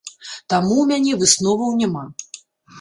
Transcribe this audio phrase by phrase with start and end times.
[0.53, 2.05] Таму ў мяне высноваў няма.